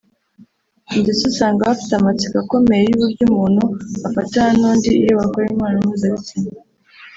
[0.99, 3.61] ndetse usanga bafite amatsiko akomeye y’uburyo umuntu
[4.07, 6.49] afatana n’undi iyo bakora imibonano mpuzabistina